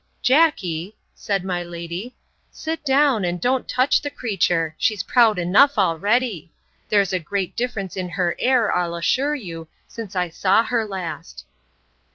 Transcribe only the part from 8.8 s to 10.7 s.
assure you, since I saw